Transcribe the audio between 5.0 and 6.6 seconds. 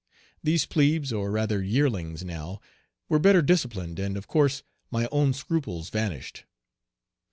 own scruples vanished.